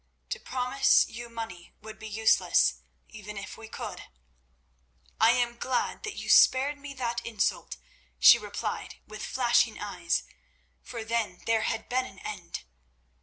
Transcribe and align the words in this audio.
"To 0.31 0.39
promise 0.39 1.07
you 1.07 1.29
money 1.29 1.75
would 1.79 1.99
be 1.99 2.07
useless, 2.07 2.81
even 3.09 3.37
if 3.37 3.55
we 3.55 3.67
could." 3.67 4.05
"I 5.19 5.29
am 5.29 5.57
glad 5.59 6.01
that 6.01 6.15
you 6.17 6.27
spared 6.27 6.79
me 6.79 6.95
that 6.95 7.23
insult," 7.23 7.77
she 8.17 8.39
replied 8.39 8.95
with 9.05 9.23
flashing 9.23 9.79
eyes, 9.79 10.23
"for 10.81 11.03
then 11.03 11.43
there 11.45 11.61
had 11.61 11.87
been 11.87 12.07
an 12.07 12.17
end. 12.17 12.63